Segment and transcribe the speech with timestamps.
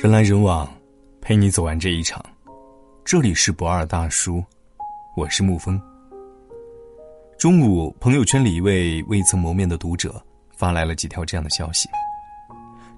[0.00, 0.72] 人来人往，
[1.20, 2.24] 陪你走完这一场。
[3.04, 4.40] 这里是不二大叔，
[5.16, 5.76] 我是沐风。
[7.36, 10.22] 中午，朋友圈里一位未曾谋面的读者
[10.56, 11.88] 发来了几条这样的消息。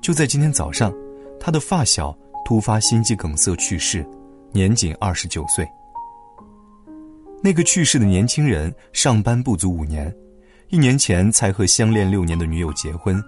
[0.03, 0.93] 就在今天早上，
[1.41, 4.07] 他的发小突发心肌梗塞去世，
[4.53, 5.67] 年仅二十九岁。
[7.43, 10.15] 那个去世的年轻人上班不足五年，
[10.69, 13.25] 一年前才和相恋六年的女友结婚。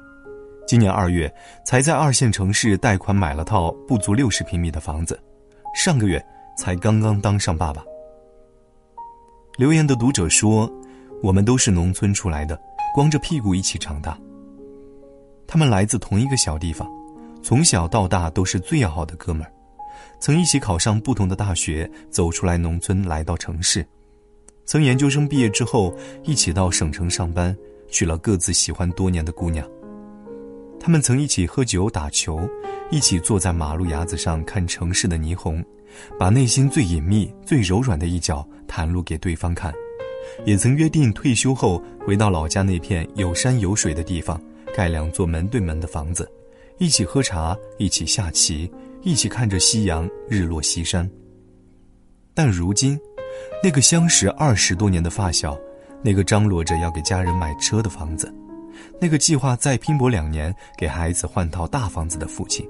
[0.73, 1.31] 今年二月，
[1.67, 5.23] 才在二线城市贷款买了套不足六十平米的房子，
[5.75, 6.19] 上个月
[6.57, 7.85] 才刚刚当上爸爸。
[9.59, 10.73] 留言的读者说
[11.23, 12.59] ：“我们都是农村出来的，
[12.95, 14.19] 光着屁股一起长大。
[15.47, 16.91] 他们来自同一个小地方，
[17.43, 19.53] 从小到大都是最要好的哥们儿，
[20.21, 23.87] 曾一起考上不同的大学，走出来农村来到城市，
[24.65, 27.55] 曾研究生毕业之后一起到省城上班，
[27.91, 29.69] 娶了各自喜欢多年的姑娘。”
[30.83, 32.41] 他们曾一起喝酒打球，
[32.91, 35.65] 一起坐在马路牙子上看城市的霓虹，
[36.19, 39.73] 把内心最隐秘、最柔软的一角袒露给对方看，
[40.45, 44.43] 也曾约定退休后回到老家那片有山有水的地方，
[44.75, 46.29] 盖两座门对门的房子，
[46.79, 48.69] 一起喝茶，一起下棋，
[49.03, 51.09] 一起看着夕阳日落西山。
[52.35, 52.99] 但如今，
[53.63, 55.57] 那个相识二十多年的发小，
[56.03, 58.35] 那个张罗着要给家人买车的房子。
[59.01, 62.69] 那个计划再拼搏两年给孩子换套大房子的父亲，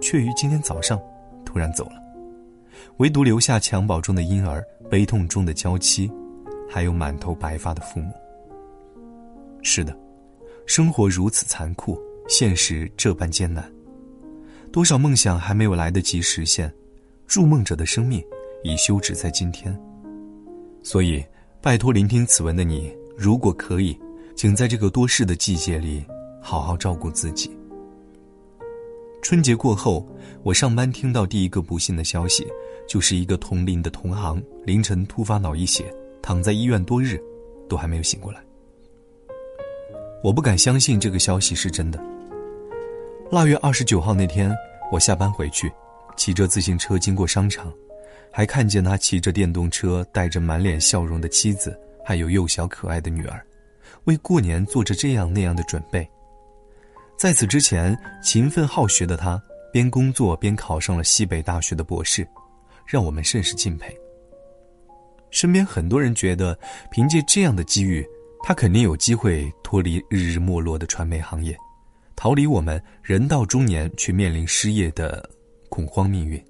[0.00, 1.00] 却于今天早上
[1.44, 2.02] 突然走了，
[2.98, 6.10] 唯独留下襁褓中的婴儿、悲痛中的娇妻，
[6.68, 8.12] 还有满头白发的父母。
[9.62, 9.96] 是的，
[10.66, 13.64] 生活如此残酷，现实这般艰难。
[14.70, 16.72] 多少梦想还没有来得及实现，
[17.26, 18.22] 筑梦者的生命
[18.62, 19.74] 已休止在今天。
[20.82, 21.24] 所以，
[21.62, 23.98] 拜托聆听此文的你，如果可以。
[24.44, 26.04] 请在这个多事的季节里，
[26.38, 27.50] 好好照顾自己。
[29.22, 30.06] 春节过后，
[30.42, 32.46] 我上班听到第一个不幸的消息，
[32.86, 35.90] 就是一个同龄的同行凌晨突发脑溢血，
[36.20, 37.18] 躺在医院多日，
[37.70, 38.44] 都还没有醒过来。
[40.22, 41.98] 我不敢相信这个消息是真的。
[43.30, 44.54] 腊月二十九号那天，
[44.92, 45.72] 我下班回去，
[46.18, 47.72] 骑着自行车经过商场，
[48.30, 53.42] 还看见他骑着电动车，带着满脸笑容的妻子，还有幼小可爱的女儿。
[54.04, 56.08] 为过年做着这样那样的准备。
[57.16, 59.40] 在此之前，勤奋好学的他，
[59.72, 62.26] 边工作边考上了西北大学的博士，
[62.86, 63.96] 让我们甚是敬佩。
[65.30, 66.58] 身边很多人觉得，
[66.90, 68.06] 凭借这样的机遇，
[68.42, 71.56] 他肯定有机会脱离日日没落的传媒行业，
[72.14, 75.28] 逃离我们人到中年却面临失业的
[75.68, 76.40] 恐慌命运。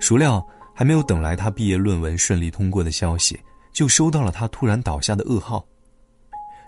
[0.00, 0.44] 孰料，
[0.74, 3.40] 还没有等来他毕业论文顺利通过的消息，
[3.72, 5.64] 就收到了他突然倒下的噩耗。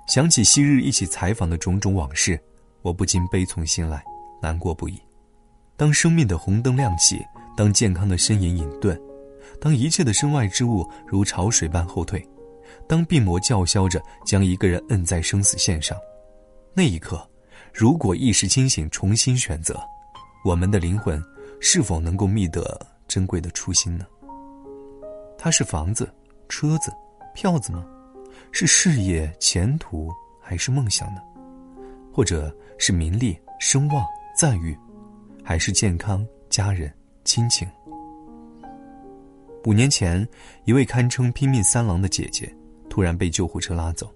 [0.06, 2.38] 想起昔日一起采访的种种往事，
[2.82, 4.04] 我不禁悲从心来，
[4.40, 5.00] 难过不已。
[5.76, 7.24] 当生命的红灯亮起，
[7.56, 9.00] 当健康的身影隐遁，
[9.60, 12.24] 当一切的身外之物如潮水般后退，
[12.86, 15.96] 当病魔叫嚣着将一个人摁在生死线上，
[16.74, 17.26] 那一刻，
[17.72, 19.80] 如果意识清醒，重新选择，
[20.44, 21.20] 我们的灵魂
[21.60, 22.78] 是否能够觅得
[23.08, 24.06] 珍贵的初心呢？
[25.38, 26.12] 它是房子、
[26.48, 26.92] 车子、
[27.34, 27.84] 票子吗？
[28.52, 31.20] 是事业前途还是梦想呢？
[32.12, 34.04] 或者是名利声望
[34.36, 34.76] 赞誉，
[35.42, 36.92] 还是健康家人
[37.24, 37.68] 亲情？
[39.64, 40.26] 五年前，
[40.64, 42.54] 一位堪称拼命三郎的姐姐，
[42.88, 44.12] 突然被救护车拉走。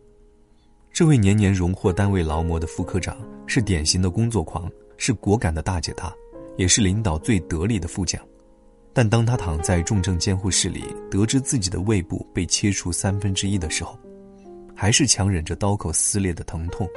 [0.92, 6.12] 这位年年荣获单位劳模的副科长，是典型的工作狂，是果敢的大姐大，
[6.56, 8.20] 也是领导最得力的副将。
[8.92, 13.98] 但当他躺在重症监护室里，得知自己的胃部被切除三分之一的时候，
[14.80, 16.88] 还是强忍着刀口撕裂的疼痛，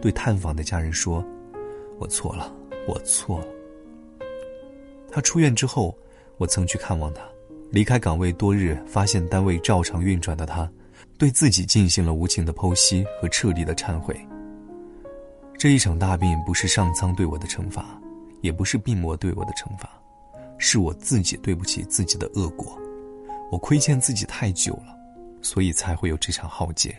[0.00, 1.22] 对探访的家人说
[2.00, 2.50] ：“我错了，
[2.88, 3.46] 我错了。”
[5.12, 5.94] 他出院之后，
[6.38, 7.20] 我曾去看望他。
[7.70, 10.66] 离开岗位多日，发现单位照常运转的他，
[11.18, 14.18] 对自己进行了无情的剖析和彻底的忏悔。
[15.58, 18.00] 这一场大病不是上苍对我的惩罚，
[18.40, 19.90] 也不是病魔对我的惩罚，
[20.56, 22.80] 是我自己对不起自己的恶果。
[23.50, 24.96] 我亏欠自己太久了，
[25.42, 26.98] 所以才会有这场浩劫。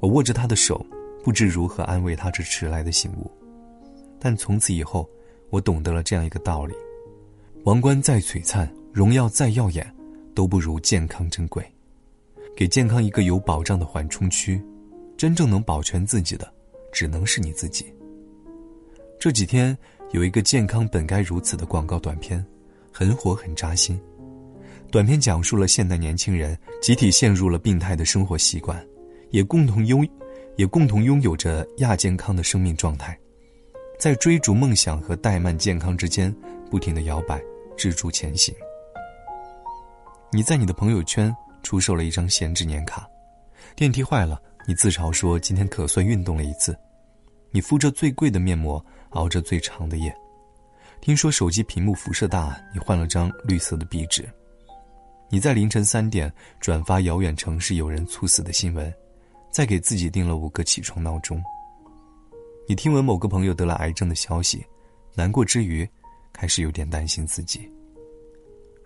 [0.00, 0.84] 我握着他的手，
[1.22, 3.30] 不知如何安慰他这迟来的醒悟。
[4.18, 5.08] 但从此以后，
[5.50, 6.74] 我懂得了这样一个道理：
[7.64, 9.94] 王冠再璀璨，荣耀再耀眼，
[10.34, 11.64] 都不如健康珍贵。
[12.56, 14.60] 给健康一个有保障的缓冲区，
[15.16, 16.52] 真正能保全自己的，
[16.92, 17.86] 只能是你自己。
[19.18, 19.76] 这几天
[20.12, 22.44] 有一个“健康本该如此”的广告短片，
[22.90, 24.00] 很火很扎心。
[24.90, 28.84] 短片讲述了现代年轻人集体陷入了病态的生活习惯。
[29.30, 30.06] 也共同拥，
[30.56, 33.18] 也共同拥有着亚健康的生命状态。
[33.98, 36.34] 在追逐梦想和怠慢健康之间
[36.70, 37.40] 不停的摇摆，
[37.76, 38.54] 止住前行。
[40.32, 43.06] 你在你的朋友圈出售了一张闲置年卡，
[43.76, 46.76] 电梯坏了，你自嘲说今天可算运动了一次。
[47.50, 50.14] 你敷着最贵的面膜，熬着最长的夜。
[51.00, 54.28] 听说手机屏幕辐射大，你换了张绿色的壁纸。
[55.28, 58.92] 你在凌晨三点转发遥远城市有人猝死的新闻，
[59.50, 61.42] 再给自己定了五个起床闹钟。
[62.68, 64.64] 你听闻某个朋友得了癌症的消息，
[65.14, 65.88] 难过之余，
[66.32, 67.68] 开始有点担心自己。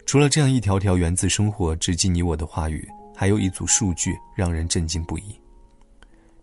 [0.06, 5.38] 除了这样一条条源自生活、直击你我的话语，还有一组数据让人震惊不已。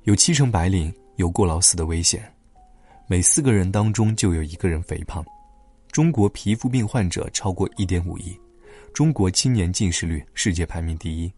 [0.04, 2.32] 有七成白领有过劳死的危险，
[3.08, 5.24] 每四个人当中就有一个人肥胖。
[5.92, 8.40] 中国皮肤病患者超过一点五亿，
[8.94, 11.32] 中国青年近视率世界排名第一，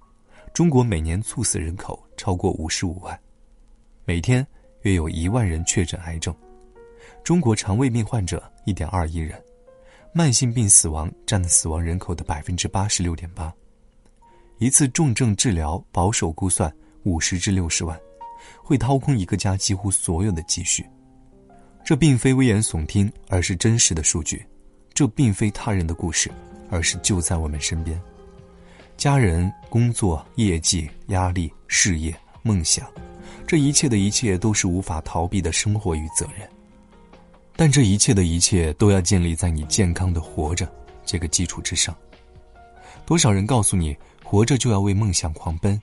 [0.53, 3.19] 中国每年猝死人口超过五十五万，
[4.05, 4.45] 每天
[4.83, 6.33] 约有一万人确诊癌症，
[7.23, 9.41] 中国肠胃病患者一点二亿人。
[10.13, 13.51] 慢性病死亡占死亡人口的百分之八十六点八，
[14.59, 16.71] 一次重症治疗保守估算
[17.01, 17.99] 五十至六十万，
[18.61, 20.87] 会掏空一个家几乎所有的积蓄。
[21.83, 24.37] 这并非危言耸听，而是真实的数据；
[24.93, 26.29] 这并非他人的故事，
[26.69, 27.99] 而是就在我们身边。
[29.03, 32.87] 家人、工作、业绩、压力、事业、梦想，
[33.45, 36.47] 这一切的一切都是无法逃避的生活与责任。
[37.57, 40.73] 但这一切的一切都要建立在你健康的活着
[41.05, 41.93] 这个基础之上。
[43.05, 45.77] 多少人告诉你活着就要为梦想狂奔，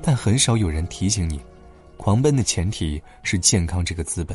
[0.00, 1.38] 但很少有人提醒你，
[1.98, 4.34] 狂奔的前提是健康这个资本。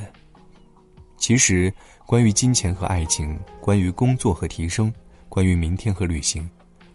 [1.17, 1.73] 其实，
[2.05, 4.93] 关于金钱和爱情，关于工作和提升，
[5.29, 6.47] 关于明天和旅行，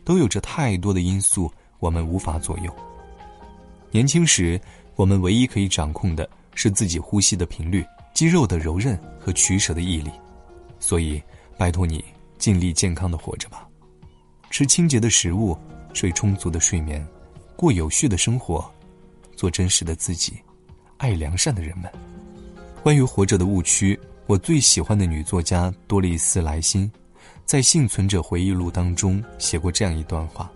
[0.05, 2.75] 都有着太多的因素我们无法左右。
[3.91, 4.61] 年轻时，
[4.97, 7.85] 我们唯一可以掌控的是自己呼吸的频率。
[8.15, 10.09] 肌肉的柔韧和取舍的毅力，
[10.79, 11.21] 所以
[11.59, 12.05] 拜托你
[12.39, 13.67] 尽力健康的活着吧，
[14.51, 15.59] 吃清洁的食物，
[15.93, 17.05] 睡充足的睡眠，
[17.57, 18.65] 过有序的生活，
[19.35, 20.35] 做真实的自己，
[20.97, 21.91] 爱良善的人们。
[22.85, 26.89] 关于活着的误区，我最喜欢的女作家多丽丝莱辛，
[27.47, 30.51] 在《幸存者回忆录》当中写过这样一段话：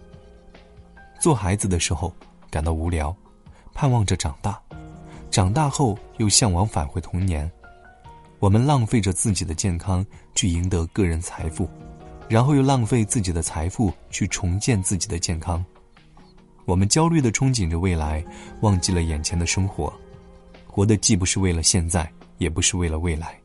[1.20, 2.12] 做孩子的时候
[2.50, 3.14] 感到无聊，
[3.74, 4.58] 盼望着长大。
[5.30, 7.48] 长大后又向往返回童年，
[8.38, 10.04] 我们浪费着自己的健康
[10.34, 11.68] 去赢得个人财富，
[12.26, 15.62] 然后又浪费自己的财富去重建自己的健康。
[16.64, 18.24] 我们焦虑的憧憬着未来，
[18.62, 19.92] 忘记了眼前的生活，
[20.66, 23.38] 活的既不是为了现在，也不是为了未来。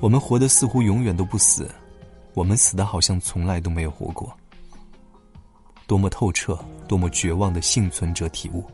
[0.00, 1.70] 我们活的似乎永远都不死，
[2.40, 4.34] 我们死的好像从来都没有活过。
[5.86, 6.58] 多么透彻，
[6.88, 8.64] 多么绝望的幸存者体悟。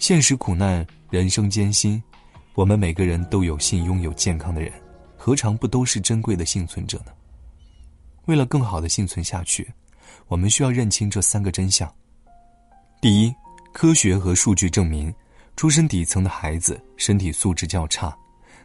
[0.00, 2.02] 现实苦难，人生艰辛，
[2.54, 4.72] 我们每个人都有幸拥有健康的人，
[5.16, 7.12] 何尝不都是珍贵的幸存者呢？
[8.24, 9.72] 为了更好的幸存下去，
[10.26, 11.88] 我们需要认清这三个真相：
[13.00, 13.32] 第一，
[13.72, 15.14] 科学和数据证明，
[15.54, 18.12] 出身底层的孩子身体素质较差，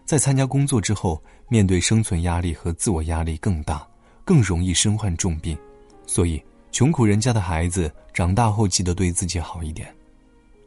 [0.06, 3.86] 在参加工作之后，面对生存压力和自我压力更大，
[4.24, 5.58] 更容易身患重病。
[6.06, 6.42] 所以，
[6.72, 9.88] 穷苦人家的孩子长大后记得对自己好一点。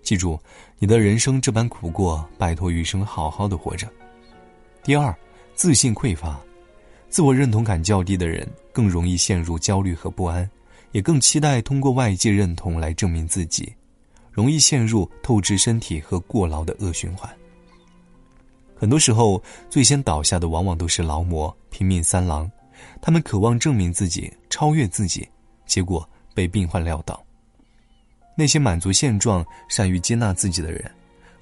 [0.02, 0.38] 记住，
[0.78, 3.86] 你的人生这般苦过，拜托余生好好的活着。
[4.82, 5.14] 第二，
[5.54, 6.40] 自信匮乏，
[7.08, 10.48] 自我认同感较低的人更容易陷入焦虑和不安，
[10.90, 13.72] 也更期待通过外界认同来证明自己，
[14.32, 17.30] 容易陷入透支身体和过劳的恶循环。
[18.78, 22.48] 很多时候，最先倒下的往往都是劳模、拼命三郎，
[23.02, 25.28] 他们渴望证明自己、超越自己，
[25.66, 27.20] 结果被病患撂倒。
[28.36, 30.88] 那些满足现状、善于接纳自己的人，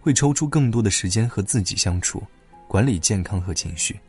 [0.01, 2.23] 会抽出更多的时间和自己相处，
[2.67, 4.01] 管理健康和情绪。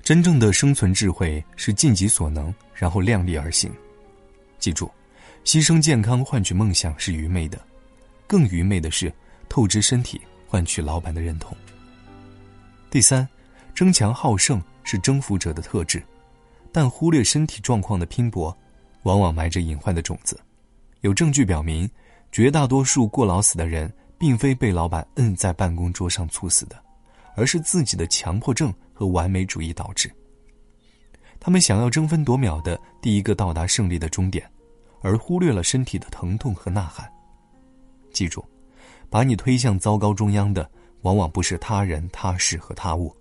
[0.00, 3.68] 真正的生存智慧是尽己所能，然后量力而行。
[4.60, 4.88] 记住，
[5.44, 7.60] 牺牲健康换取梦想是愚昧的，
[8.28, 9.12] 更愚昧的是
[9.48, 11.56] 透支身体换取老板的认同。
[12.92, 13.26] 第三，
[13.74, 16.04] 争强好胜是征服者的特质，
[16.70, 18.54] 但忽略身体状况的拼搏，
[19.04, 20.38] 往往埋着隐患的种子。
[21.00, 21.90] 有证据表明，
[22.32, 26.76] 绝大多数过劳死的人，并非被老板摁在办公桌上猝死的，
[27.34, 30.14] 而是自己的强迫症和完美主义导致。
[31.40, 34.46] 他们想要争分夺秒的第一个到达胜利的终点，
[35.00, 37.10] 而忽略了身体的疼痛和呐喊。
[38.12, 38.44] 记住，
[39.08, 40.70] 把你推向糟糕中央的，
[41.02, 43.14] 往往不是他人、他事和他物，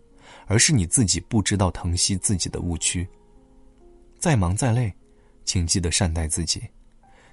[0.47, 3.07] 而是你自己不知道疼惜自己的误区。
[4.17, 4.93] 再忙再累，
[5.45, 6.61] 请记得善待自己。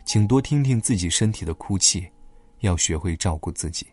[0.05, 2.09] 请多听听自己身体的哭泣，
[2.61, 3.87] 要学会照顾自己。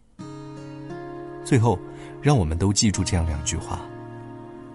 [1.43, 1.77] 最后，
[2.21, 3.81] 让我们都记住这样两句话：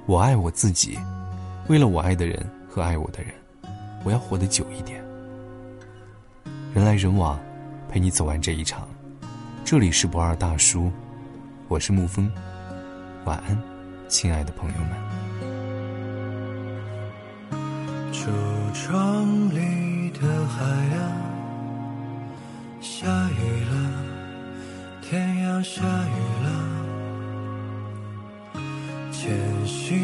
[0.06, 0.98] 我爱我自己，
[1.68, 3.34] 为了我爱的人和爱我的人，
[4.04, 5.02] 我要活得久一点。
[6.74, 7.40] 人来人往，
[7.88, 8.86] 陪你走完这一场。
[9.64, 10.92] 这里是不二大叔，
[11.70, 12.28] 我是沐风。
[13.26, 13.56] 晚安，
[14.08, 14.90] 亲爱的朋友们。
[18.12, 18.26] 橱
[18.74, 21.00] 窗里的海洋，
[22.80, 23.72] 下雨了，
[25.00, 26.48] 天要下雨了。
[29.12, 29.30] 前
[29.64, 29.94] 行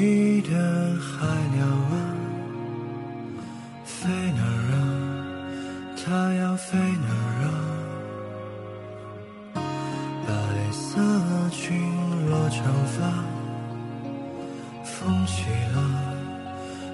[15.46, 15.78] 起了，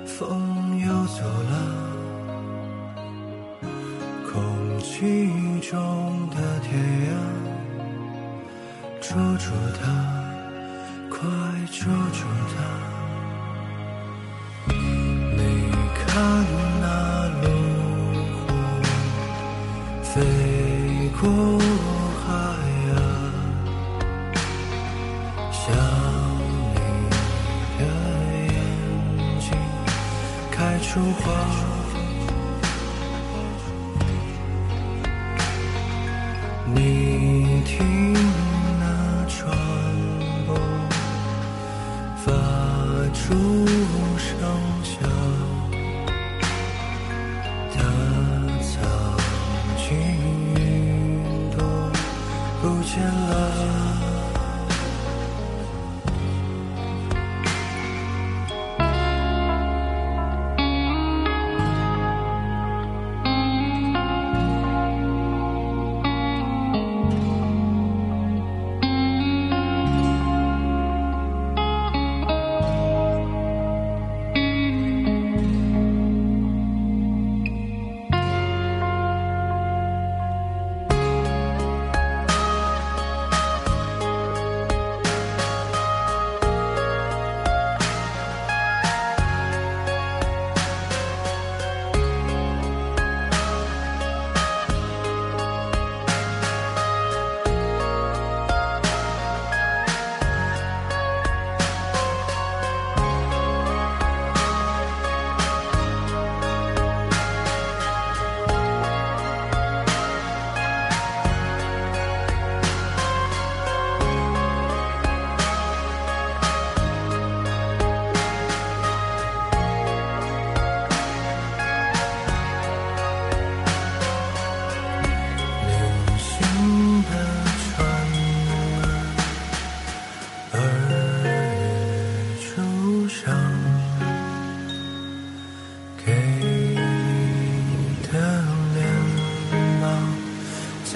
[0.05, 1.53] 风又走了，
[4.31, 4.91] 空气
[5.61, 6.69] 中的天
[7.09, 7.11] 涯，
[9.01, 9.45] 捉住
[9.81, 9.81] 它。
[11.09, 11.19] 快
[11.71, 11.81] 捉
[12.13, 12.21] 住
[12.55, 12.92] 它！
[30.93, 31.82] 说话。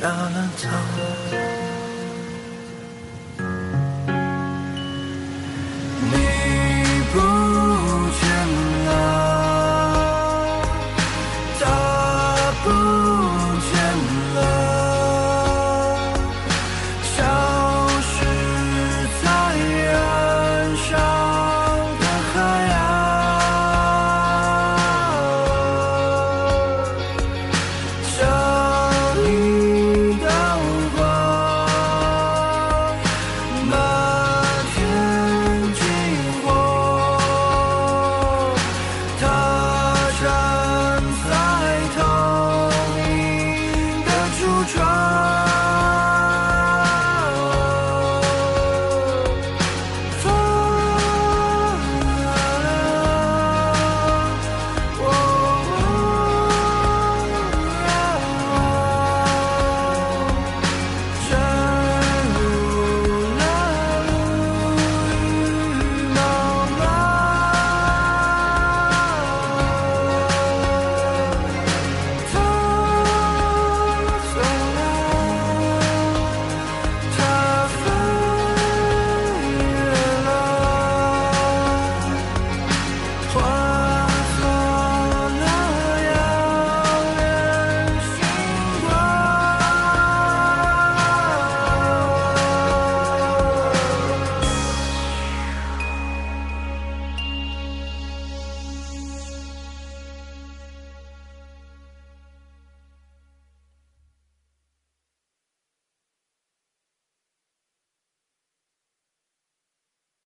[0.01, 1.56] 下了场。